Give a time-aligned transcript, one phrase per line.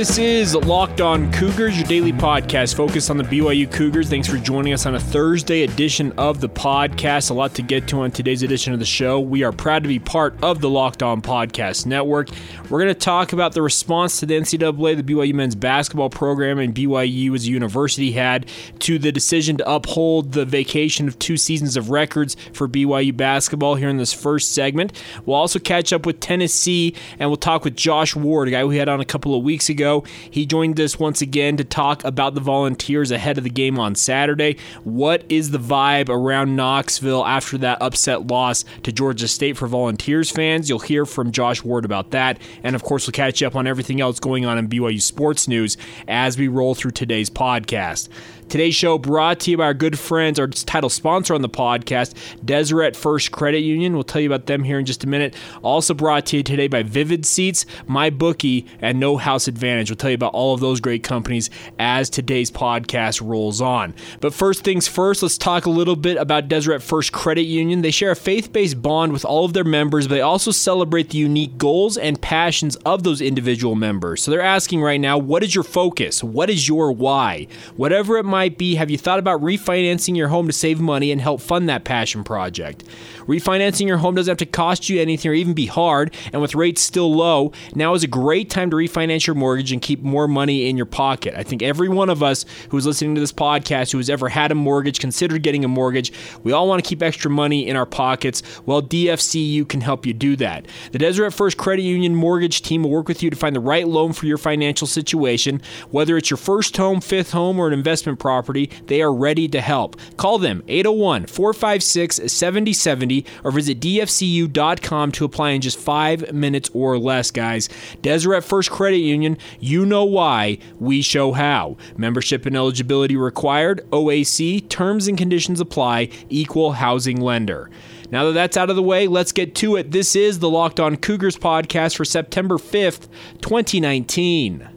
[0.00, 4.08] This is Locked On Cougars, your daily podcast focused on the BYU Cougars.
[4.08, 7.30] Thanks for joining us on a Thursday edition of the podcast.
[7.30, 9.20] A lot to get to on today's edition of the show.
[9.20, 12.30] We are proud to be part of the Locked On Podcast Network.
[12.70, 16.58] We're going to talk about the response to the NCAA, the BYU men's basketball program,
[16.58, 18.46] and BYU as a university had
[18.78, 23.74] to the decision to uphold the vacation of two seasons of records for BYU basketball
[23.74, 24.98] here in this first segment.
[25.26, 28.78] We'll also catch up with Tennessee and we'll talk with Josh Ward, a guy we
[28.78, 29.89] had on a couple of weeks ago
[30.30, 33.94] He joined us once again to talk about the Volunteers ahead of the game on
[33.94, 34.56] Saturday.
[34.84, 40.30] What is the vibe around Knoxville after that upset loss to Georgia State for Volunteers
[40.30, 40.68] fans?
[40.68, 42.40] You'll hear from Josh Ward about that.
[42.62, 45.48] And of course, we'll catch you up on everything else going on in BYU sports
[45.48, 45.76] news
[46.08, 48.08] as we roll through today's podcast.
[48.50, 52.16] Today's show brought to you by our good friends, our title sponsor on the podcast,
[52.44, 53.94] Deseret First Credit Union.
[53.94, 55.36] We'll tell you about them here in just a minute.
[55.62, 59.88] Also brought to you today by Vivid Seats, My Bookie, and No House Advantage.
[59.88, 61.48] We'll tell you about all of those great companies
[61.78, 63.94] as today's podcast rolls on.
[64.20, 67.82] But first things first, let's talk a little bit about Deseret First Credit Union.
[67.82, 71.10] They share a faith based bond with all of their members, but they also celebrate
[71.10, 74.24] the unique goals and passions of those individual members.
[74.24, 76.24] So they're asking right now, what is your focus?
[76.24, 77.46] What is your why?
[77.76, 81.12] Whatever it might might be have you thought about refinancing your home to save money
[81.12, 82.82] and help fund that passion project?
[83.26, 86.54] Refinancing your home doesn't have to cost you anything or even be hard, and with
[86.54, 90.26] rates still low, now is a great time to refinance your mortgage and keep more
[90.26, 91.34] money in your pocket.
[91.36, 94.50] I think every one of us who's listening to this podcast who has ever had
[94.50, 96.10] a mortgage, considered getting a mortgage,
[96.42, 98.42] we all want to keep extra money in our pockets.
[98.64, 100.66] Well, DFCU can help you do that.
[100.92, 103.86] The Deseret First Credit Union mortgage team will work with you to find the right
[103.86, 105.60] loan for your financial situation,
[105.90, 109.48] whether it's your first home, fifth home, or an investment property property, they are ready
[109.48, 109.96] to help.
[110.16, 116.96] Call them 801 456 7070 or visit dfcu.com to apply in just five minutes or
[116.96, 117.68] less, guys.
[118.02, 121.76] Deseret First Credit Union, you know why, we show how.
[121.96, 127.68] Membership and eligibility required, OAC, terms and conditions apply, equal housing lender.
[128.12, 129.90] Now that that's out of the way, let's get to it.
[129.90, 133.08] This is the Locked On Cougars podcast for September 5th,
[133.40, 134.68] 2019.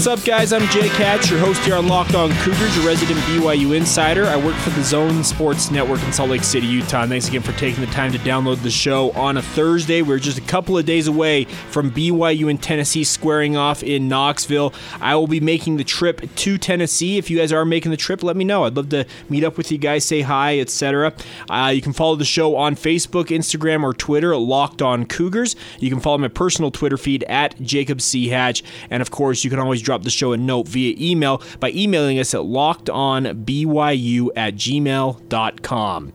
[0.00, 0.54] What's up, guys?
[0.54, 4.24] I'm Jay Hatch, your host here on Locked On Cougars, your resident BYU insider.
[4.24, 7.02] I work for the Zone Sports Network in Salt Lake City, Utah.
[7.02, 10.00] And thanks again for taking the time to download the show on a Thursday.
[10.00, 14.72] We're just a couple of days away from BYU and Tennessee squaring off in Knoxville.
[15.02, 17.18] I will be making the trip to Tennessee.
[17.18, 18.64] If you guys are making the trip, let me know.
[18.64, 21.12] I'd love to meet up with you guys, say hi, etc.
[21.50, 25.56] Uh, you can follow the show on Facebook, Instagram, or Twitter Locked On Cougars.
[25.78, 28.28] You can follow my personal Twitter feed at Jacob C.
[28.28, 28.62] Hatch.
[28.88, 32.20] And of course, you can always drop the show a note via email by emailing
[32.20, 36.12] us at lockedonbyu at gmail.com.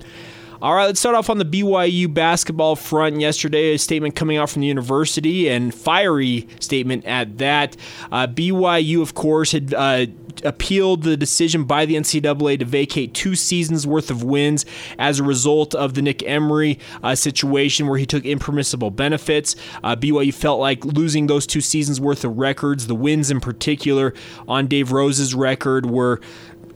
[0.61, 3.19] All right, let's start off on the BYU basketball front.
[3.19, 7.75] Yesterday, a statement coming out from the university and fiery statement at that.
[8.11, 9.73] Uh, BYU, of course, had.
[9.73, 10.05] Uh,
[10.43, 14.65] appealed the decision by the NCAA to vacate two seasons worth of wins
[14.99, 19.55] as a result of the Nick Emery uh, situation where he took impermissible benefits.
[19.81, 24.13] Uh, BYU felt like losing those two seasons worth of records, the wins in particular
[24.45, 26.19] on Dave Rose's record, were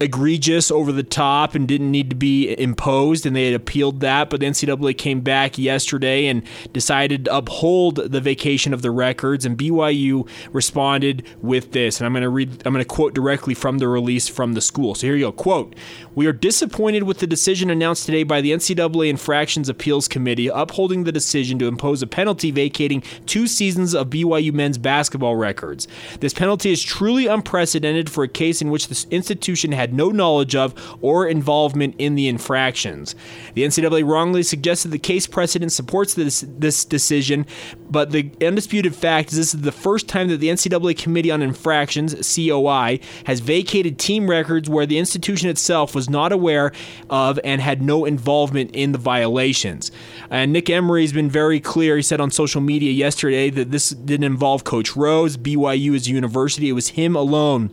[0.02, 4.30] egregious, over the top, and didn't need to be imposed, and they had appealed that.
[4.30, 6.44] But the NCAA came back yesterday and
[6.74, 12.00] decided to uphold the vacation of the records, and BYU responded with this.
[12.00, 14.62] And I'm going to read, I'm going to quote directly from the release from the
[14.62, 14.96] school.
[14.96, 15.32] So here you go.
[15.32, 15.76] Quote:
[16.16, 21.04] We are disappointed with the decision announced today by the NCAA Infractions Appeals Committee upholding
[21.04, 25.88] the decision to impose a penalty vacating two seasons of BYU men's basketball records.
[26.20, 30.10] This penalty is truly unprecedented for a case in which the institution had had no
[30.10, 33.16] knowledge of or involvement in the infractions.
[33.56, 37.46] The NCAA wrongly suggested the case precedent supports this, this decision,
[37.90, 41.42] but the undisputed fact is this is the first time that the NCAA Committee on
[41.42, 46.72] Infractions, COI, has vacated team records where the institution itself was not aware
[47.10, 49.92] of and had no involvement in the violations.
[50.30, 51.96] And Nick Emery has been very clear.
[51.96, 56.12] He said on social media yesterday that this didn't involve Coach Rose, BYU as a
[56.12, 56.70] university.
[56.70, 57.72] It was him alone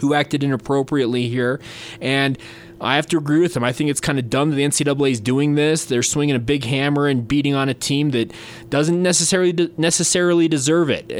[0.00, 1.60] who acted inappropriately here.
[2.00, 2.38] And
[2.80, 3.64] I have to agree with him.
[3.64, 5.84] I think it's kind of dumb that the NCAA is doing this.
[5.84, 8.32] They're swinging a big hammer and beating on a team that
[8.68, 11.10] doesn't necessarily necessarily deserve it.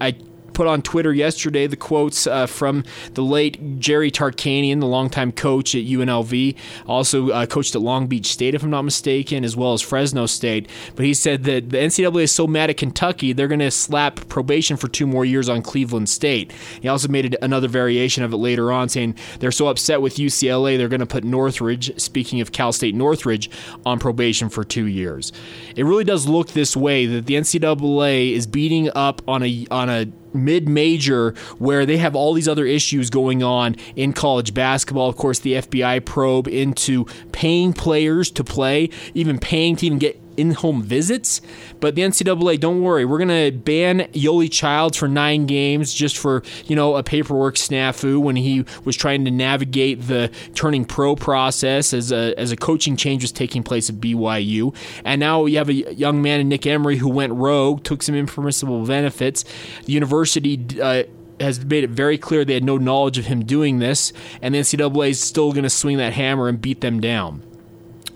[0.00, 0.14] I
[0.56, 2.82] put on Twitter yesterday the quotes uh, from
[3.12, 6.56] the late Jerry Tarkanian, the longtime coach at UNLV,
[6.86, 10.24] also uh, coached at Long Beach State, if I'm not mistaken, as well as Fresno
[10.24, 10.66] State.
[10.94, 14.28] But he said that the NCAA is so mad at Kentucky, they're going to slap
[14.28, 16.52] probation for two more years on Cleveland State.
[16.80, 20.78] He also made another variation of it later on, saying they're so upset with UCLA,
[20.78, 23.50] they're going to put Northridge, speaking of Cal State Northridge,
[23.84, 25.32] on probation for two years.
[25.76, 29.90] It really does look this way that the NCAA is beating up on a on
[29.90, 30.06] a
[30.36, 35.08] mid major where they have all these other issues going on in college basketball.
[35.08, 40.20] Of course, the FBI probe into paying players to play, even paying to even get
[40.36, 41.40] in home visits.
[41.80, 46.16] But the NCAA, don't worry, we're going to ban Yoeli Childs for nine games just
[46.18, 51.16] for, you know, a paperwork snafu when he was trying to navigate the turning pro
[51.16, 54.74] process as a, as a coaching change was taking place at BYU.
[55.04, 58.14] And now you have a young man in Nick Emery who went rogue, took some
[58.14, 59.44] impermissible benefits.
[59.84, 60.64] The university.
[60.80, 61.04] Uh,
[61.40, 64.58] has made it very clear they had no knowledge of him doing this, and the
[64.60, 67.42] NCAA is still going to swing that hammer and beat them down.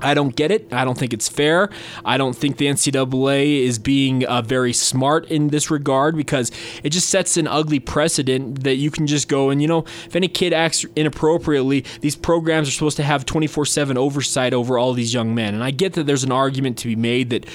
[0.02, 0.72] I don't get it.
[0.72, 1.70] I don't think it's fair.
[2.04, 6.50] I don't think the NCAA is being uh, very smart in this regard because
[6.82, 10.16] it just sets an ugly precedent that you can just go and, you know, if
[10.16, 14.92] any kid acts inappropriately, these programs are supposed to have 24 7 oversight over all
[14.92, 15.54] these young men.
[15.54, 17.46] And I get that there's an argument to be made that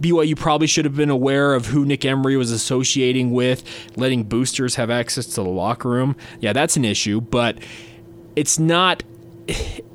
[0.00, 3.64] BYU probably should have been aware of who Nick Emery was associating with,
[3.96, 6.16] letting boosters have access to the locker room.
[6.40, 7.58] Yeah, that's an issue, but
[8.36, 9.02] it's not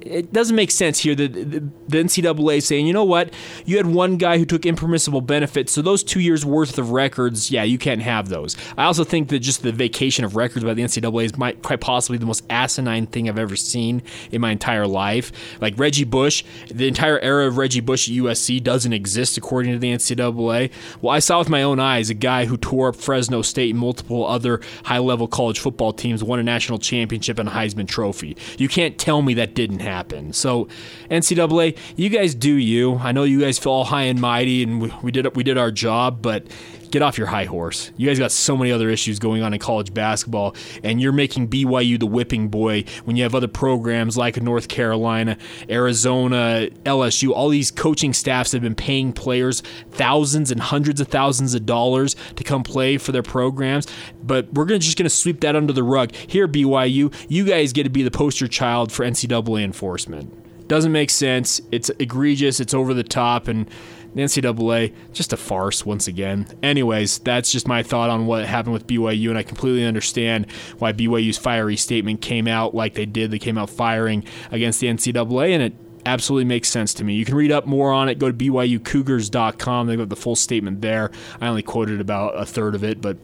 [0.05, 3.33] it doesn't make sense here that the NCAA is saying, you know what,
[3.65, 7.50] you had one guy who took impermissible benefits, so those two years worth of records,
[7.50, 8.57] yeah, you can't have those.
[8.77, 11.81] I also think that just the vacation of records by the NCAA is might, quite
[11.81, 15.31] possibly the most asinine thing I've ever seen in my entire life.
[15.61, 19.79] Like Reggie Bush, the entire era of Reggie Bush at USC doesn't exist according to
[19.79, 20.71] the NCAA.
[21.01, 23.79] Well, I saw with my own eyes a guy who tore up Fresno State and
[23.79, 28.35] multiple other high level college football teams, won a national championship and a Heisman Trophy.
[28.57, 30.34] You can't tell me that didn't happen happen.
[30.34, 30.68] So
[31.10, 32.95] NCAA, you guys do you.
[32.95, 35.57] I know you guys feel all high and mighty, and we, we did we did
[35.57, 36.45] our job, but
[36.94, 37.92] get off your high horse.
[37.98, 41.48] You guys got so many other issues going on in college basketball, and you're making
[41.48, 45.36] BYU the whipping boy when you have other programs like North Carolina,
[45.72, 51.56] Arizona, LSU, all these coaching staffs have been paying players thousands and hundreds of thousands
[51.56, 53.88] of dollars to come play for their programs.
[54.22, 56.13] But we're gonna, just going to sweep that under the rug.
[56.13, 60.68] Here, BYU, you guys get to be the poster child for NCAA enforcement.
[60.68, 61.60] Doesn't make sense.
[61.72, 62.60] It's egregious.
[62.60, 63.68] It's over the top, and
[64.15, 66.48] the NCAA, just a farce once again.
[66.62, 70.94] Anyways, that's just my thought on what happened with BYU, and I completely understand why
[70.94, 73.31] BYU's fiery statement came out like they did.
[73.31, 75.74] They came out firing against the NCAA, and it
[76.06, 77.15] absolutely makes sense to me.
[77.15, 78.19] You can read up more on it.
[78.19, 79.88] Go to BYUCougars.com.
[79.88, 81.12] They've got the full statement there.
[81.39, 83.18] I only quoted about a third of it, but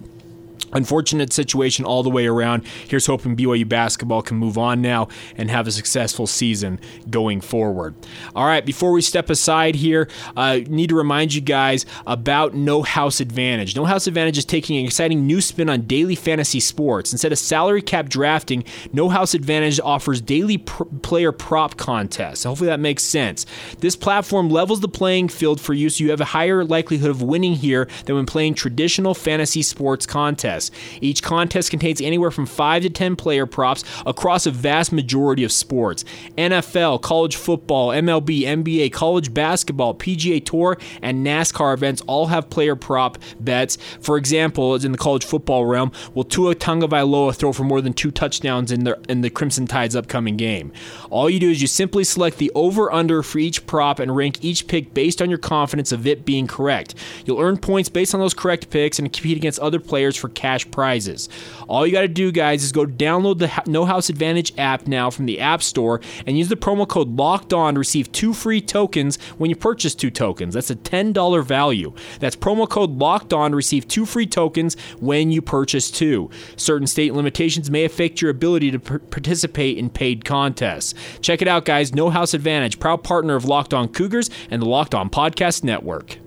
[0.73, 2.65] Unfortunate situation all the way around.
[2.87, 6.79] Here's hoping BYU basketball can move on now and have a successful season
[7.09, 7.95] going forward.
[8.35, 10.07] All right, before we step aside here,
[10.37, 13.75] I uh, need to remind you guys about No House Advantage.
[13.75, 17.11] No House Advantage is taking an exciting new spin on daily fantasy sports.
[17.11, 18.63] Instead of salary cap drafting,
[18.93, 22.43] No House Advantage offers daily pr- player prop contests.
[22.43, 23.45] Hopefully that makes sense.
[23.79, 27.21] This platform levels the playing field for you so you have a higher likelihood of
[27.23, 30.71] winning here than when playing traditional fantasy sports contests contests.
[31.01, 35.51] Each contest contains anywhere from 5 to 10 player props across a vast majority of
[35.51, 36.03] sports
[36.37, 42.75] NFL, college football, MLB, NBA, college basketball, PGA Tour, and NASCAR events all have player
[42.75, 43.77] prop bets.
[44.01, 48.11] For example, in the college football realm, will Tua Tagovailoa throw for more than two
[48.11, 50.71] touchdowns in the in the Crimson Tide's upcoming game?
[51.09, 54.43] All you do is you simply select the over under for each prop and rank
[54.43, 56.95] each pick based on your confidence of it being correct.
[57.25, 60.71] You'll earn points based on those correct picks and compete against other players for cash
[60.71, 61.27] prizes.
[61.67, 65.09] All you got to do, guys, is go download the No House Advantage app now
[65.09, 68.61] from the App Store and use the promo code Locked On to receive two free
[68.61, 70.53] tokens when you purchase two tokens.
[70.53, 71.93] That's a $10 value.
[72.21, 76.29] That's promo code Locked On to receive two free tokens when you purchase two.
[76.55, 80.93] Certain state limitations may affect your ability to participate in paid contests.
[81.19, 81.93] Check it out, guys.
[81.93, 86.17] No House Advantage, proud partner of Locked On Cougars and the Locked On Podcast Network.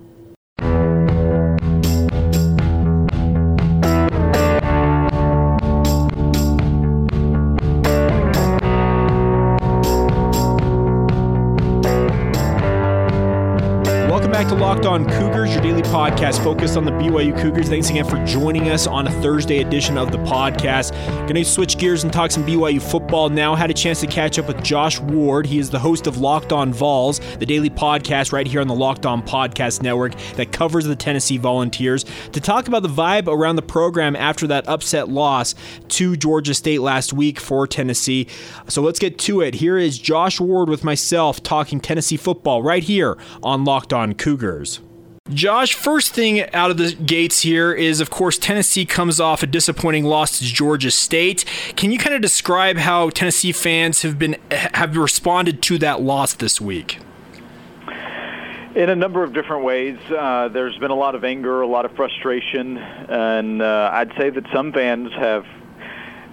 [14.72, 15.04] Locked On
[15.52, 17.68] Cougars, your daily podcast focused on the BYU Cougars.
[17.68, 20.92] Thanks again for joining us on a Thursday edition of the podcast.
[21.22, 23.54] Going to switch gears and talk some BYU football now.
[23.54, 25.46] Had a chance to catch up with Josh Ward.
[25.46, 28.74] He is the host of Locked On Vols, the daily podcast right here on the
[28.74, 33.56] Locked On Podcast Network that covers the Tennessee Volunteers, to talk about the vibe around
[33.56, 35.54] the program after that upset loss
[35.88, 38.26] to Georgia State last week for Tennessee.
[38.68, 39.54] So let's get to it.
[39.54, 44.80] Here is Josh Ward with myself talking Tennessee football right here on Locked On Cougars.
[45.30, 49.46] Josh, first thing out of the gates here is, of course, Tennessee comes off a
[49.46, 51.44] disappointing loss to Georgia State.
[51.76, 56.34] Can you kind of describe how Tennessee fans have been have responded to that loss
[56.34, 56.98] this week?
[58.74, 59.96] In a number of different ways.
[60.10, 64.28] Uh, there's been a lot of anger, a lot of frustration, and uh, I'd say
[64.28, 65.46] that some fans have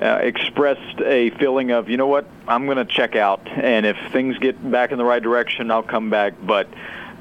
[0.01, 3.98] uh, expressed a feeling of, you know what, I'm going to check out, and if
[4.12, 6.34] things get back in the right direction, I'll come back.
[6.41, 6.67] But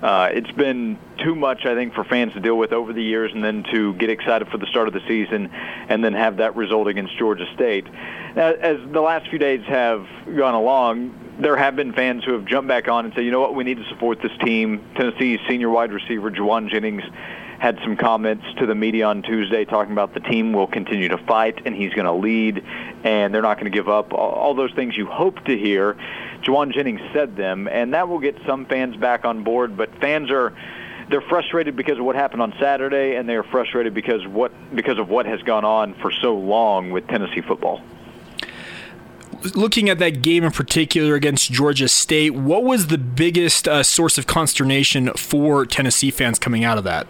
[0.02, 3.33] uh, it's been too much, I think, for fans to deal with over the years,
[3.33, 5.50] and then to get excited for the start of the season,
[5.88, 7.87] and then have that result against Georgia State.
[8.37, 12.45] Now, as the last few days have gone along, there have been fans who have
[12.45, 14.85] jumped back on and said, you know what, we need to support this team.
[14.97, 17.02] Tennessee's senior wide receiver, Jauan Jennings,
[17.59, 21.19] had some comments to the media on Tuesday talking about the team will continue to
[21.19, 22.65] fight and he's going to lead
[23.05, 24.12] and they're not going to give up.
[24.12, 25.97] All those things you hope to hear.
[26.43, 30.31] Jauan Jennings said them, and that will get some fans back on board, but fans
[30.31, 30.55] are
[31.11, 34.99] they're frustrated because of what happened on Saturday, and they are frustrated because what because
[34.99, 37.81] of what has gone on for so long with Tennessee football.
[39.55, 44.19] Looking at that game in particular against Georgia State, what was the biggest uh, source
[44.19, 47.07] of consternation for Tennessee fans coming out of that?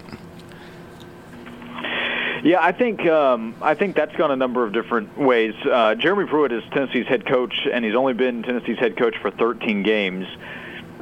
[2.43, 5.53] Yeah, I think um, I think that's gone a number of different ways.
[5.65, 9.29] Uh, Jeremy Pruitt is Tennessee's head coach, and he's only been Tennessee's head coach for
[9.29, 10.25] 13 games.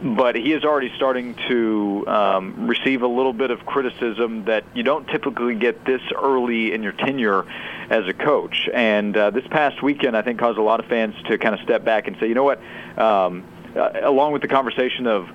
[0.02, 4.84] But he is already starting to um, receive a little bit of criticism that you
[4.84, 7.46] don't typically get this early in your tenure
[7.90, 8.70] as a coach.
[8.74, 11.62] And uh, this past weekend, I think, caused a lot of fans to kind of
[11.62, 12.60] step back and say, you know what,
[12.98, 13.44] um,
[13.76, 15.30] uh, along with the conversation of,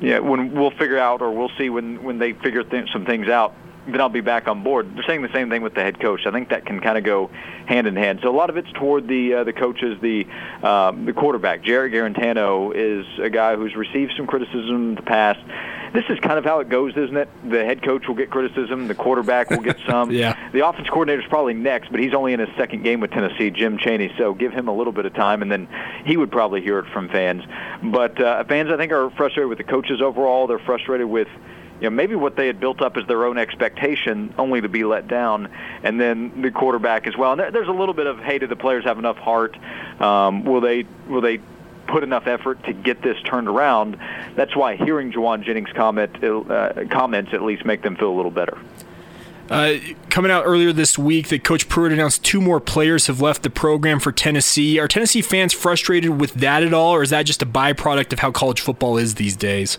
[0.00, 3.28] yeah, when we'll figure out or we'll see when when they figure th- some things
[3.28, 3.54] out
[3.86, 4.94] then I'll be back on board.
[4.94, 6.26] They're saying the same thing with the head coach.
[6.26, 7.30] I think that can kind of go
[7.66, 8.20] hand in hand.
[8.22, 9.98] So a lot of it's toward the uh, the coaches.
[10.00, 10.26] The
[10.62, 15.40] um, the quarterback, Jerry Guarantano is a guy who's received some criticism in the past.
[15.92, 17.28] This is kind of how it goes, isn't it?
[17.48, 18.86] The head coach will get criticism.
[18.88, 20.10] The quarterback will get some.
[20.10, 20.50] yeah.
[20.52, 23.50] The offense coordinator is probably next, but he's only in his second game with Tennessee,
[23.50, 24.12] Jim Chaney.
[24.18, 25.68] So give him a little bit of time, and then
[26.04, 27.44] he would probably hear it from fans.
[27.82, 30.46] But uh, fans, I think, are frustrated with the coaches overall.
[30.46, 31.28] They're frustrated with
[31.80, 34.84] you know, maybe what they had built up as their own expectation, only to be
[34.84, 35.48] let down,
[35.82, 37.32] and then the quarterback as well.
[37.32, 39.56] And there, there's a little bit of, hey, do the players have enough heart?
[40.00, 41.40] Um, will they will they
[41.86, 43.98] put enough effort to get this turned around?
[44.34, 48.30] That's why hearing Jauan Jennings' comment uh, comments at least make them feel a little
[48.30, 48.58] better.
[49.48, 49.76] Uh,
[50.10, 53.50] coming out earlier this week that Coach Pruitt announced two more players have left the
[53.50, 54.80] program for Tennessee.
[54.80, 58.18] Are Tennessee fans frustrated with that at all, or is that just a byproduct of
[58.18, 59.78] how college football is these days?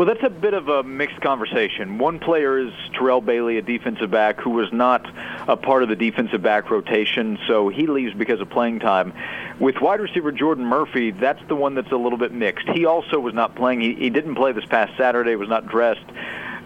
[0.00, 1.98] Well, that's a bit of a mixed conversation.
[1.98, 5.06] One player is Terrell Bailey, a defensive back who was not
[5.46, 9.12] a part of the defensive back rotation, so he leaves because of playing time.
[9.58, 12.66] With wide receiver Jordan Murphy, that's the one that's a little bit mixed.
[12.70, 13.82] He also was not playing.
[13.82, 16.06] He, he didn't play this past Saturday, was not dressed.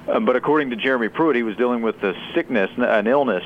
[0.06, 3.42] Uh, but according to Jeremy Pruitt, he was dealing with a sickness, an illness.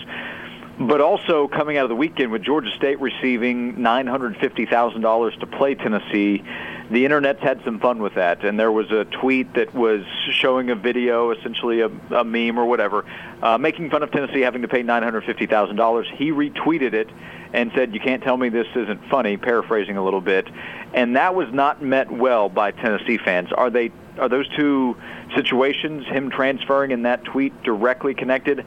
[0.80, 6.44] But also coming out of the weekend with Georgia State receiving $950,000 to play Tennessee,
[6.90, 10.70] the internet's had some fun with that, and there was a tweet that was showing
[10.70, 13.04] a video, essentially a, a meme or whatever,
[13.42, 16.16] uh, making fun of Tennessee having to pay $950,000.
[16.16, 17.10] He retweeted it
[17.52, 20.46] and said, "You can't tell me this isn't funny," paraphrasing a little bit,
[20.94, 23.52] and that was not met well by Tennessee fans.
[23.52, 23.90] Are they?
[24.18, 24.96] Are those two
[25.34, 28.64] situations, him transferring and that tweet, directly connected?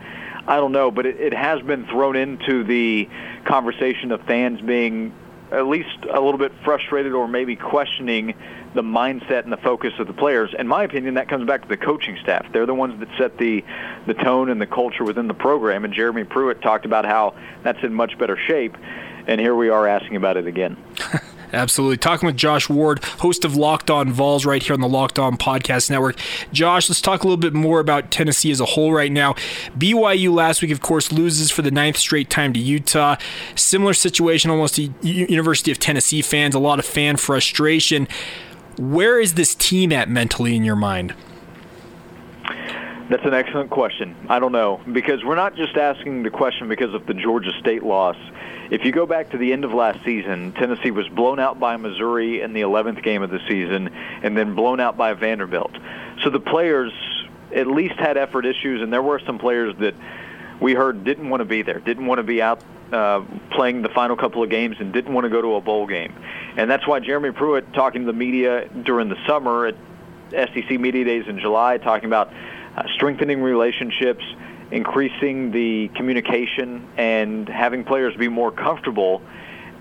[0.48, 3.10] I don't know, but it, it has been thrown into the
[3.46, 5.14] conversation of fans being
[5.52, 8.34] at least a little bit frustrated or maybe questioning
[8.74, 10.54] the mindset and the focus of the players.
[10.58, 12.46] In my opinion, that comes back to the coaching staff.
[12.54, 13.64] They're the ones that set the
[14.08, 15.84] the tone and the culture within the program.
[15.84, 18.78] And Jeremy Pruitt talked about how that's in much better shape.
[19.28, 20.78] And here we are asking about it again.
[21.54, 21.98] Absolutely.
[21.98, 25.38] Talking with Josh Ward, host of Locked On Vols, right here on the Locked On
[25.38, 26.18] Podcast Network.
[26.54, 29.34] Josh, let's talk a little bit more about Tennessee as a whole right now.
[29.78, 33.18] BYU last week, of course, loses for the ninth straight time to Utah.
[33.56, 38.08] Similar situation almost to University of Tennessee fans, a lot of fan frustration.
[38.78, 41.14] Where is this team at mentally in your mind?
[43.12, 44.16] That's an excellent question.
[44.30, 47.84] I don't know because we're not just asking the question because of the Georgia State
[47.84, 48.16] loss.
[48.70, 51.76] If you go back to the end of last season, Tennessee was blown out by
[51.76, 53.90] Missouri in the 11th game of the season
[54.24, 55.74] and then blown out by Vanderbilt.
[56.24, 56.94] So the players
[57.54, 59.94] at least had effort issues, and there were some players that
[60.62, 62.64] we heard didn't want to be there, didn't want to be out
[62.94, 65.86] uh, playing the final couple of games, and didn't want to go to a bowl
[65.86, 66.14] game.
[66.56, 69.76] And that's why Jeremy Pruitt, talking to the media during the summer at
[70.32, 72.32] SEC Media Days in July, talking about
[72.76, 74.24] uh, strengthening relationships,
[74.72, 79.22] increasing the communication, and having players be more comfortable.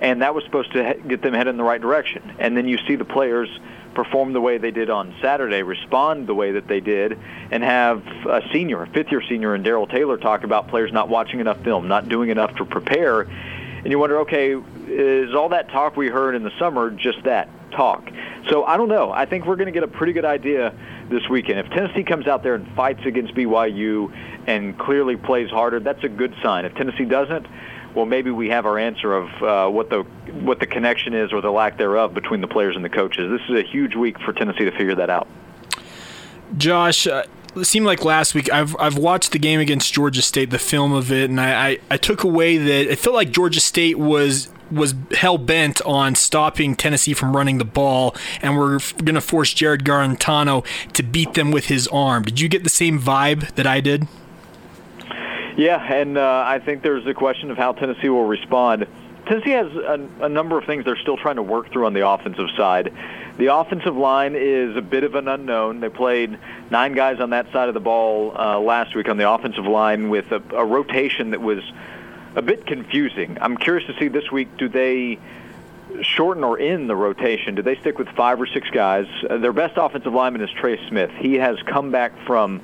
[0.01, 2.35] And that was supposed to get them headed in the right direction.
[2.39, 3.49] And then you see the players
[3.95, 7.19] perform the way they did on Saturday, respond the way that they did,
[7.51, 11.41] and have a senior, a fifth-year senior, and Darrell Taylor talk about players not watching
[11.41, 13.23] enough film, not doing enough to prepare.
[13.23, 14.55] And you wonder, okay,
[14.87, 18.11] is all that talk we heard in the summer just that talk?
[18.49, 19.11] So I don't know.
[19.11, 20.75] I think we're going to get a pretty good idea
[21.11, 21.59] this weekend.
[21.59, 24.12] If Tennessee comes out there and fights against BYU
[24.47, 26.64] and clearly plays harder, that's a good sign.
[26.64, 27.47] If Tennessee doesn't,
[27.95, 30.02] well, maybe we have our answer of uh, what the
[30.33, 33.31] what the connection is or the lack thereof between the players and the coaches.
[33.31, 35.26] This is a huge week for Tennessee to figure that out.
[36.57, 37.25] Josh, uh,
[37.57, 40.93] it seemed like last week I've I've watched the game against Georgia State, the film
[40.93, 44.49] of it, and I, I, I took away that it felt like Georgia State was
[44.71, 49.53] was hell bent on stopping Tennessee from running the ball, and we're going to force
[49.53, 52.25] Jarrett Guarantano to beat them with his arm.
[52.25, 54.07] Did you get the same vibe that I did?
[55.57, 58.87] Yeah, and uh, I think there's a question of how Tennessee will respond.
[59.27, 62.09] Tennessee has a, a number of things they're still trying to work through on the
[62.09, 62.93] offensive side.
[63.39, 65.81] The offensive line is a bit of an unknown.
[65.81, 66.39] They played
[66.71, 70.09] nine guys on that side of the ball uh, last week on the offensive line
[70.09, 71.62] with a, a rotation that was
[72.37, 73.39] a bit confusing.
[73.41, 75.19] I'm curious to see this week do they
[76.03, 77.55] shorten or end the rotation?
[77.55, 79.07] Do they stick with five or six guys?
[79.29, 81.11] Uh, their best offensive lineman is Trey Smith.
[81.19, 82.63] He has come back from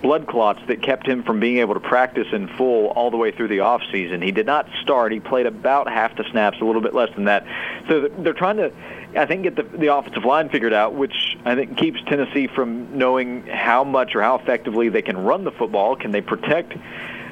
[0.00, 3.30] blood clots that kept him from being able to practice in full all the way
[3.30, 4.20] through the off season.
[4.20, 5.12] He did not start.
[5.12, 7.46] He played about half the snaps, a little bit less than that.
[7.88, 8.72] So they're trying to,
[9.16, 12.98] I think, get the, the offensive line figured out, which I think keeps Tennessee from
[12.98, 15.94] knowing how much or how effectively they can run the football.
[15.94, 16.74] Can they protect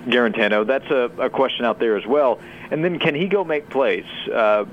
[0.06, 0.66] Guarantano?
[0.66, 2.40] That's a, a question out there as well.
[2.70, 4.06] And then can he go make plays?
[4.32, 4.64] Uh,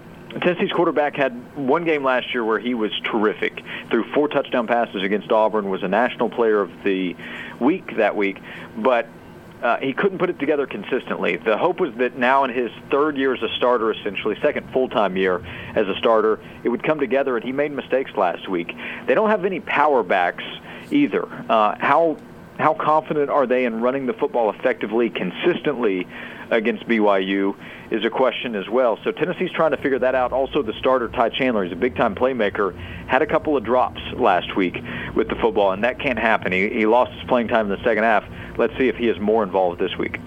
[0.42, 3.64] Tennessee's quarterback had one game last year where he was terrific.
[3.90, 7.16] Threw four touchdown passes against Auburn, was a national player of the
[7.60, 8.38] week that week,
[8.78, 9.08] but
[9.64, 11.38] uh, he couldn't put it together consistently.
[11.38, 15.18] The hope was that now in his third year as a starter, essentially second full-time
[15.18, 15.44] year
[15.76, 17.36] as a starter, it would come together.
[17.36, 18.76] And he made mistakes last week.
[19.08, 20.44] They don't have any power backs
[20.92, 21.26] either.
[21.50, 22.18] Uh, how
[22.58, 26.08] how confident are they in running the football effectively, consistently
[26.50, 27.56] against BYU?
[27.92, 29.00] is a question as well.
[29.04, 30.34] So Tennessee's trying to figure that out.
[30.34, 32.76] Also, the starter Ty Chandler, he's a big-time playmaker,
[33.08, 34.78] had a couple of drops last week
[35.16, 36.52] with the football, and that can't happen.
[36.52, 38.26] He, he lost his playing time in the second half.
[38.58, 40.20] Let's see if he is more involved this week.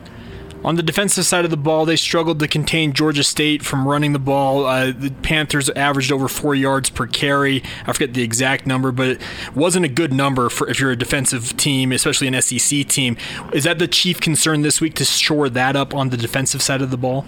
[0.62, 4.12] On the defensive side of the ball, they struggled to contain Georgia State from running
[4.12, 4.66] the ball.
[4.66, 7.62] Uh, the Panthers averaged over four yards per carry.
[7.86, 9.22] I forget the exact number, but it
[9.54, 13.16] wasn't a good number for if you're a defensive team, especially an SEC team.
[13.54, 16.82] Is that the chief concern this week to shore that up on the defensive side
[16.82, 17.24] of the ball?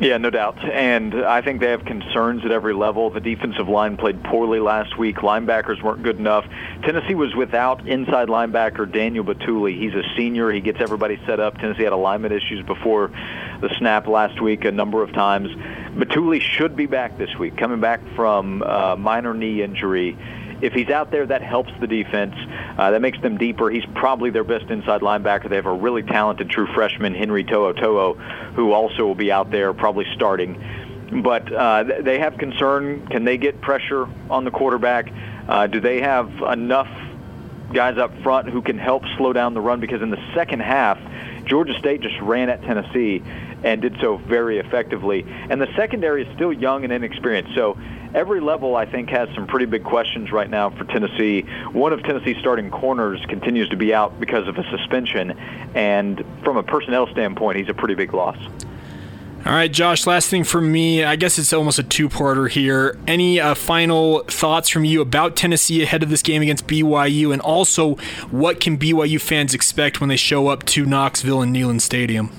[0.00, 0.58] Yeah, no doubt.
[0.64, 3.10] And I think they have concerns at every level.
[3.10, 5.18] The defensive line played poorly last week.
[5.18, 6.44] Linebackers weren't good enough.
[6.82, 9.78] Tennessee was without inside linebacker Daniel Bituli.
[9.78, 10.50] He's a senior.
[10.50, 11.58] He gets everybody set up.
[11.58, 13.12] Tennessee had alignment issues before
[13.60, 15.50] the snap last week a number of times.
[15.94, 20.18] Bituli should be back this week, coming back from a minor knee injury
[20.60, 22.34] if he's out there, that helps the defense.
[22.78, 23.70] Uh, that makes them deeper.
[23.70, 25.48] He's probably their best inside linebacker.
[25.48, 29.72] They have a really talented true freshman, Henry To'oTo'o, who also will be out there
[29.72, 30.62] probably starting.
[31.22, 33.06] But uh, they have concern.
[33.08, 35.12] Can they get pressure on the quarterback?
[35.48, 36.88] Uh, do they have enough
[37.72, 39.80] guys up front who can help slow down the run?
[39.80, 40.98] Because in the second half,
[41.46, 43.22] Georgia State just ran at Tennessee
[43.64, 45.24] and did so very effectively.
[45.50, 47.54] And the secondary is still young and inexperienced.
[47.54, 47.76] So
[48.14, 51.42] every level, I think, has some pretty big questions right now for Tennessee.
[51.72, 55.32] One of Tennessee's starting corners continues to be out because of a suspension,
[55.74, 58.36] and from a personnel standpoint, he's a pretty big loss.
[59.46, 61.04] All right, Josh, last thing for me.
[61.04, 62.98] I guess it's almost a two parter here.
[63.06, 67.30] Any uh, final thoughts from you about Tennessee ahead of this game against BYU?
[67.30, 67.96] And also,
[68.30, 72.30] what can BYU fans expect when they show up to Knoxville and Neyland Stadium?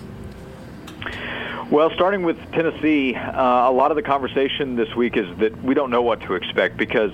[1.75, 5.73] Well, starting with Tennessee, uh, a lot of the conversation this week is that we
[5.73, 7.11] don't know what to expect because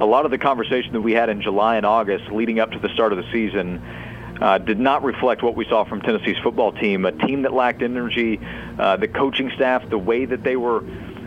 [0.00, 2.80] a lot of the conversation that we had in July and August leading up to
[2.80, 3.80] the start of the season
[4.40, 7.82] uh, did not reflect what we saw from Tennessee's football team, a team that lacked
[7.82, 8.40] energy,
[8.80, 10.80] uh, the coaching staff, the way that they were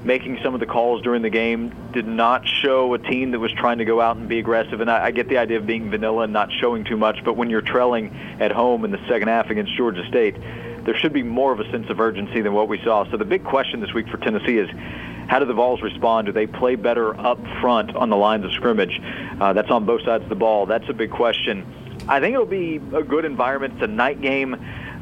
[0.04, 3.54] making some of the calls during the game did not show a team that was
[3.54, 4.82] trying to go out and be aggressive.
[4.82, 7.38] And I, I get the idea of being vanilla and not showing too much, but
[7.38, 10.36] when you're trailing at home in the second half against Georgia State,
[10.86, 13.10] there should be more of a sense of urgency than what we saw.
[13.10, 14.70] So the big question this week for Tennessee is
[15.28, 16.28] how do the Vols respond?
[16.28, 19.02] Do they play better up front on the lines of scrimmage?
[19.40, 20.66] Uh, that's on both sides of the ball.
[20.66, 21.66] That's a big question.
[22.08, 23.76] I think it'll be a good environment.
[23.76, 24.56] It's a night game.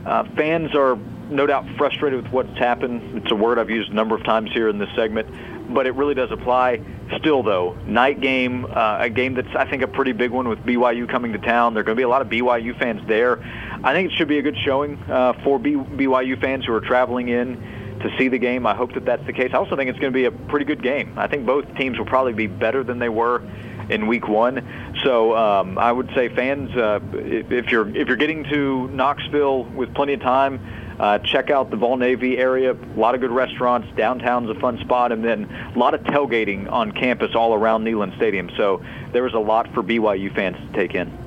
[0.06, 0.98] Uh, fans are
[1.30, 3.18] no doubt frustrated with what's happened.
[3.18, 5.96] It's a word I've used a number of times here in this segment, but it
[5.96, 6.82] really does apply.
[7.18, 10.60] Still, though, night game, uh, a game that's I think a pretty big one with
[10.60, 11.74] BYU coming to town.
[11.74, 13.40] There are going to be a lot of BYU fans there.
[13.84, 16.82] I think it should be a good showing uh, for B- BYU fans who are
[16.82, 17.56] traveling in
[18.02, 18.66] to see the game.
[18.66, 19.52] I hope that that's the case.
[19.54, 21.14] I also think it's going to be a pretty good game.
[21.18, 23.42] I think both teams will probably be better than they were
[23.90, 24.96] in week one.
[25.04, 29.94] So um, I would say fans, uh, if you're if you're getting to Knoxville with
[29.94, 30.60] plenty of time,
[31.00, 32.74] uh, check out the Vol Navy area.
[32.74, 33.88] A lot of good restaurants.
[33.96, 38.16] Downtown's a fun spot, and then a lot of tailgating on campus all around Neyland
[38.16, 38.52] Stadium.
[38.58, 41.21] So there was a lot for BYU fans to take in.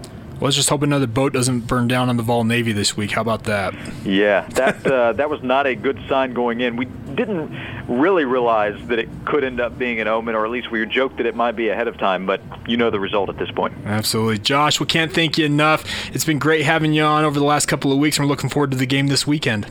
[0.45, 3.13] Let's just hope another boat doesn't burn down on the Vol Navy this week.
[3.13, 3.75] How about that?
[4.05, 6.77] Yeah, that uh, that was not a good sign going in.
[6.77, 7.51] We didn't
[7.89, 11.17] really realize that it could end up being an omen, or at least we joked
[11.17, 12.27] that it might be ahead of time.
[12.27, 13.73] But you know the result at this point.
[13.87, 14.81] Absolutely, Josh.
[14.81, 15.83] We can't thank you enough.
[16.15, 18.51] It's been great having you on over the last couple of weeks, and we're looking
[18.51, 19.67] forward to the game this weekend.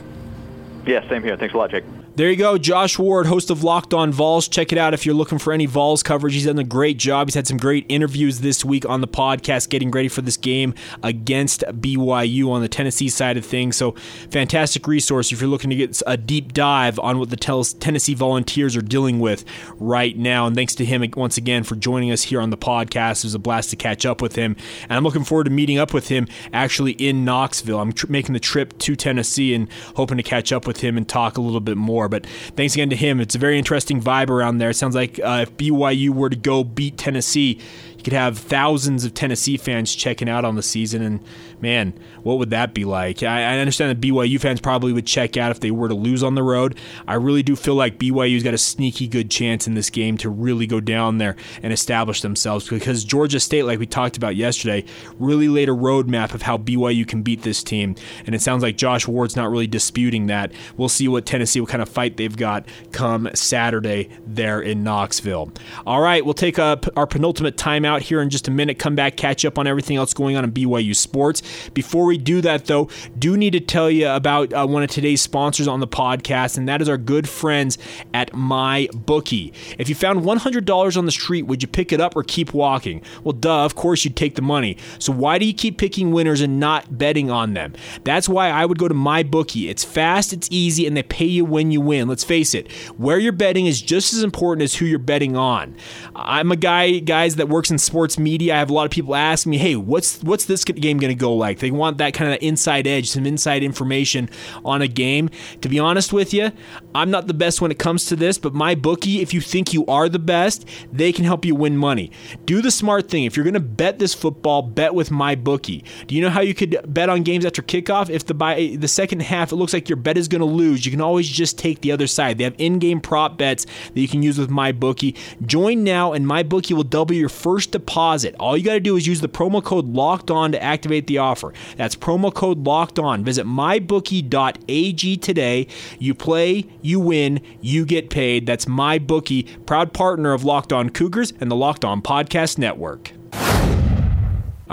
[0.88, 1.36] Yeah, same here.
[1.36, 1.84] Thanks a lot, Jake.
[2.16, 2.58] There you go.
[2.58, 4.46] Josh Ward, host of Locked On Vols.
[4.46, 6.34] Check it out if you're looking for any Vols coverage.
[6.34, 7.26] He's done a great job.
[7.26, 10.74] He's had some great interviews this week on the podcast, getting ready for this game
[11.02, 13.76] against BYU on the Tennessee side of things.
[13.76, 13.96] So,
[14.30, 18.76] fantastic resource if you're looking to get a deep dive on what the Tennessee Volunteers
[18.76, 19.44] are dealing with
[19.80, 20.46] right now.
[20.46, 23.18] And thanks to him once again for joining us here on the podcast.
[23.18, 24.54] It was a blast to catch up with him.
[24.84, 27.80] And I'm looking forward to meeting up with him actually in Knoxville.
[27.80, 31.08] I'm tr- making the trip to Tennessee and hoping to catch up with him and
[31.08, 32.03] talk a little bit more.
[32.08, 33.20] But thanks again to him.
[33.20, 34.70] It's a very interesting vibe around there.
[34.70, 37.60] It sounds like uh, if BYU were to go beat Tennessee,
[38.04, 41.00] you could have thousands of Tennessee fans checking out on the season.
[41.00, 41.20] And
[41.62, 43.22] man, what would that be like?
[43.22, 46.22] I, I, understand that BYU fans probably would check out if they were to lose
[46.22, 46.78] on the road.
[47.08, 50.28] I really do feel like BYU's got a sneaky good chance in this game to
[50.28, 54.84] really go down there and establish themselves because Georgia State, like we talked about yesterday,
[55.18, 57.94] really laid a roadmap of how BYU can beat this team.
[58.26, 60.52] And it sounds like Josh Ward's not really disputing that.
[60.76, 65.52] We'll see what Tennessee, what kind of fight they've got come Saturday there in Knoxville.
[65.86, 69.16] All right, we'll take up our penultimate timeout here in just a minute, come back,
[69.16, 71.42] catch up on everything else going on in BYU sports.
[71.74, 74.90] Before we we do that, though, do need to tell you about uh, one of
[74.90, 77.76] today's sponsors on the podcast, and that is our good friends
[78.12, 79.52] at My Bookie.
[79.78, 83.02] If you found $100 on the street, would you pick it up or keep walking?
[83.24, 84.76] Well, duh, of course you'd take the money.
[85.00, 87.74] So why do you keep picking winners and not betting on them?
[88.04, 89.68] That's why I would go to My Bookie.
[89.68, 92.06] It's fast, it's easy, and they pay you when you win.
[92.06, 95.74] Let's face it, where you're betting is just as important as who you're betting on.
[96.14, 98.54] I'm a guy, guys, that works in sports media.
[98.54, 101.14] I have a lot of people asking me, "Hey, what's what's this game going to
[101.14, 104.28] go like?" They want that kind of inside edge, some inside information
[104.64, 105.30] on a game.
[105.60, 106.50] To be honest with you,
[106.94, 109.72] I'm not the best when it comes to this, but my bookie, if you think
[109.72, 112.10] you are the best, they can help you win money.
[112.44, 113.24] Do the smart thing.
[113.24, 115.84] If you're going to bet this football, bet with my bookie.
[116.06, 118.10] Do you know how you could bet on games after kickoff?
[118.10, 120.84] If the by the second half it looks like your bet is going to lose,
[120.84, 122.38] you can always just take the other side.
[122.38, 125.14] They have in-game prop bets that you can use with my bookie.
[125.44, 128.34] Join now and my bookie will double your first deposit.
[128.38, 131.18] All you got to do is use the promo code locked on to activate the
[131.18, 131.52] offer.
[131.76, 133.24] That's promo code locked on.
[133.24, 135.66] Visit mybookie.ag today.
[135.98, 138.46] You play, you win, you get paid.
[138.46, 143.12] That's MyBookie, proud partner of Locked On Cougars and the Locked On Podcast Network.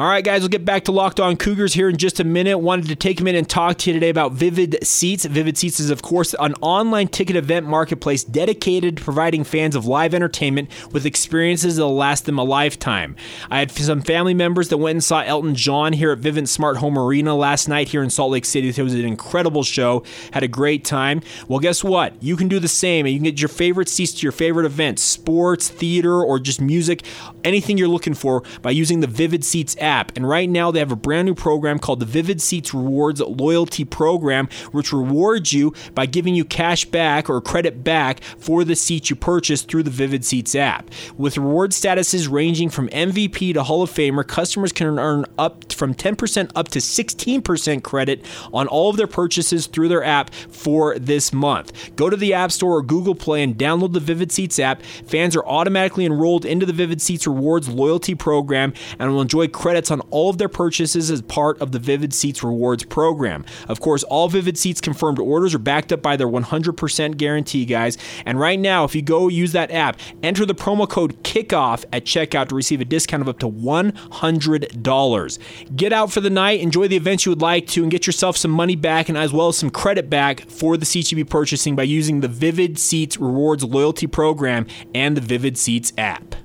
[0.01, 2.57] All right, guys, we'll get back to Locked On Cougars here in just a minute.
[2.57, 5.25] Wanted to take a minute and talk to you today about Vivid Seats.
[5.25, 9.85] Vivid Seats is, of course, an online ticket event marketplace dedicated to providing fans of
[9.85, 13.15] live entertainment with experiences that will last them a lifetime.
[13.51, 16.77] I had some family members that went and saw Elton John here at Vivint Smart
[16.77, 18.69] Home Arena last night here in Salt Lake City.
[18.69, 20.03] It was an incredible show.
[20.33, 21.21] Had a great time.
[21.47, 22.15] Well, guess what?
[22.23, 23.05] You can do the same.
[23.05, 26.59] and You can get your favorite seats to your favorite events, sports, theater, or just
[26.59, 27.03] music,
[27.43, 29.90] anything you're looking for by using the Vivid Seats app.
[30.15, 33.83] And right now, they have a brand new program called the Vivid Seats Rewards Loyalty
[33.83, 39.09] Program, which rewards you by giving you cash back or credit back for the seats
[39.09, 40.89] you purchase through the Vivid Seats app.
[41.17, 45.93] With reward statuses ranging from MVP to Hall of Famer, customers can earn up from
[45.93, 51.33] 10% up to 16% credit on all of their purchases through their app for this
[51.33, 51.95] month.
[51.95, 54.83] Go to the App Store or Google Play and download the Vivid Seats app.
[54.83, 59.70] Fans are automatically enrolled into the Vivid Seats Rewards loyalty program and will enjoy credit
[59.71, 63.45] credits on all of their purchases as part of the Vivid Seats rewards program.
[63.69, 67.97] Of course, all Vivid Seats confirmed orders are backed up by their 100% guarantee, guys.
[68.25, 72.03] And right now, if you go use that app, enter the promo code KICKOFF at
[72.03, 75.39] checkout to receive a discount of up to $100.
[75.73, 78.35] Get out for the night, enjoy the events you would like to, and get yourself
[78.35, 81.23] some money back and as well as some credit back for the seats you be
[81.23, 86.35] purchasing by using the Vivid Seats Rewards loyalty program and the Vivid Seats app.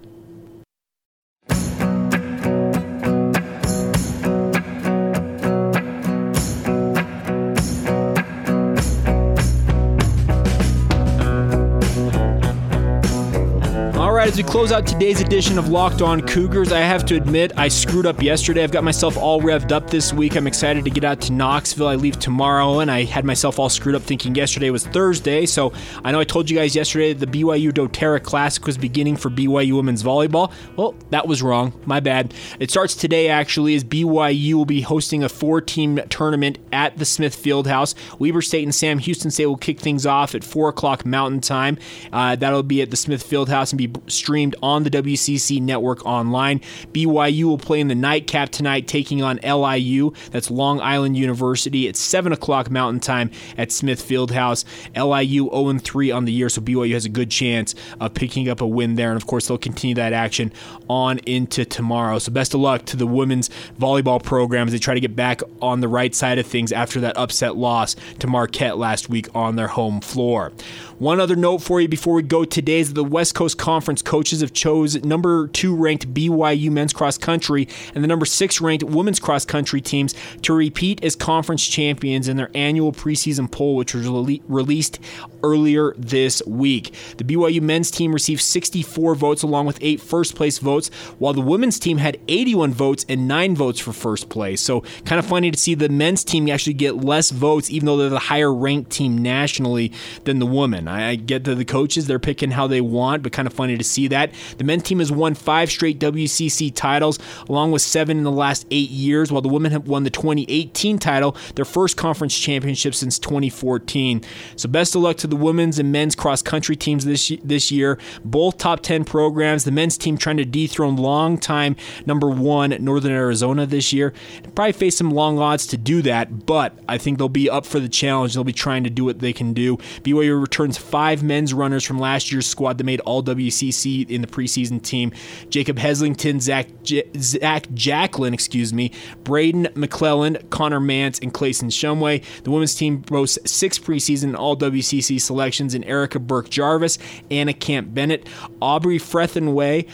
[14.26, 17.52] Right, as we close out today's edition of Locked On Cougars, I have to admit
[17.56, 18.64] I screwed up yesterday.
[18.64, 20.34] I've got myself all revved up this week.
[20.36, 21.86] I'm excited to get out to Knoxville.
[21.86, 25.46] I leave tomorrow, and I had myself all screwed up thinking yesterday was Thursday.
[25.46, 29.30] So I know I told you guys yesterday the BYU doTERRA Classic was beginning for
[29.30, 30.52] BYU women's volleyball.
[30.76, 31.72] Well, that was wrong.
[31.86, 32.34] My bad.
[32.58, 37.04] It starts today, actually, as BYU will be hosting a four team tournament at the
[37.04, 37.94] Smith Fieldhouse.
[38.18, 41.78] Weber State and Sam Houston State will kick things off at 4 o'clock Mountain Time.
[42.12, 46.61] Uh, that'll be at the Smith Fieldhouse and be streamed on the WCC network online.
[46.92, 50.12] BYU will play in the nightcap tonight, taking on LIU.
[50.31, 51.88] That's Long Island University.
[51.88, 54.64] at 7 o'clock Mountain Time at Smith Fieldhouse.
[54.96, 58.61] LIU 0 3 on the year, so BYU has a good chance of picking up
[58.61, 59.11] a win there.
[59.11, 60.52] And of course, they'll continue that action
[60.88, 62.18] on into tomorrow.
[62.18, 65.42] So best of luck to the women's volleyball program as they try to get back
[65.61, 69.57] on the right side of things after that upset loss to Marquette last week on
[69.57, 70.52] their home floor.
[70.98, 72.46] One other note for you before we go.
[72.46, 77.18] Today is the West Coast Conference coaches have chose number two ranked BYU men's cross
[77.18, 82.28] country and the number six ranked women's cross country teams to repeat as conference champions
[82.28, 84.09] in their annual preseason poll, which was
[84.48, 84.98] released
[85.46, 86.92] earlier this week.
[87.18, 91.40] The BYU men's team received 64 votes along with eight first place votes, while the
[91.40, 94.61] women's team had 81 votes and nine votes for first place.
[94.61, 97.96] So, kind of funny to see the men's team actually get less votes, even though
[97.96, 99.92] they're the higher ranked team nationally
[100.24, 100.88] than the women.
[100.88, 103.85] I get to the coaches, they're picking how they want, but kind of funny to
[103.85, 104.32] see that.
[104.59, 108.66] The men's team has won five straight WCC titles, along with seven in the last
[108.70, 113.18] eight years, while the women have won the 2018 title, their first conference championship since
[113.18, 114.22] 2014.
[114.56, 117.99] So, best of luck to the women's and men's cross country teams this, this year.
[118.25, 119.64] Both top 10 programs.
[119.64, 124.12] The men's team trying to dethrone long-time number one Northern Arizona this year.
[124.55, 127.81] Probably face some long odds to do that, but I think they'll be up for
[127.81, 128.35] the challenge.
[128.35, 129.77] They'll be trying to do what they can do.
[130.03, 134.27] BYU returns five men's runners from last year's squad that made all WCC in the
[134.27, 135.12] preseason team.
[135.51, 138.92] Jacob Heslington, Zach, J- Zach Jacklin, excuse me,
[139.25, 142.25] Braden McClellan, Connor Mantz, and Clayson Shumway.
[142.42, 146.98] The women's team boasts six preseason all WCC selections in Erica Birk-Jarvis,
[147.31, 148.26] Anna Camp Bennett,
[148.61, 149.87] Aubrey Frentheway,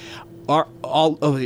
[0.48, 1.18] are all.
[1.22, 1.36] Oh,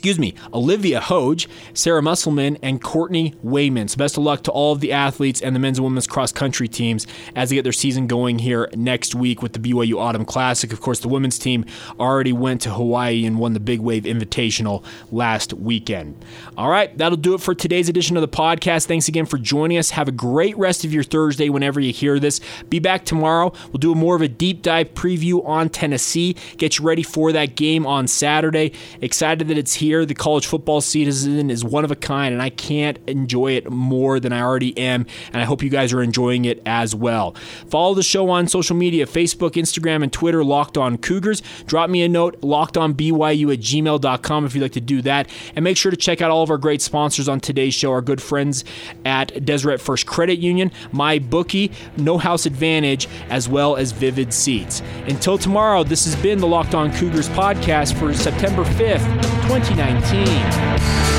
[0.00, 3.90] Excuse me, Olivia Hoge, Sarah Musselman, and Courtney Wayment.
[3.90, 6.32] So best of luck to all of the athletes and the men's and women's cross
[6.32, 10.24] country teams as they get their season going here next week with the BYU Autumn
[10.24, 10.72] Classic.
[10.72, 11.66] Of course, the women's team
[11.98, 14.82] already went to Hawaii and won the Big Wave Invitational
[15.12, 16.24] last weekend.
[16.56, 18.86] All right, that'll do it for today's edition of the podcast.
[18.86, 19.90] Thanks again for joining us.
[19.90, 22.40] Have a great rest of your Thursday whenever you hear this.
[22.70, 23.52] Be back tomorrow.
[23.66, 26.36] We'll do more of a deep dive preview on Tennessee.
[26.56, 28.72] Get you ready for that game on Saturday.
[29.02, 30.06] Excited that it's here year.
[30.06, 34.18] The college football season is one of a kind, and I can't enjoy it more
[34.20, 35.06] than I already am.
[35.32, 37.34] And I hope you guys are enjoying it as well.
[37.68, 41.42] Follow the show on social media Facebook, Instagram, and Twitter, Locked On Cougars.
[41.66, 45.28] Drop me a note, lockedonbyu at gmail.com if you'd like to do that.
[45.54, 48.00] And make sure to check out all of our great sponsors on today's show, our
[48.00, 48.64] good friends
[49.04, 54.82] at Deseret First Credit Union, My Bookie, No House Advantage, as well as Vivid Seats.
[55.06, 59.48] Until tomorrow, this has been the Locked On Cougars podcast for September 5th,
[59.80, 61.09] 2019.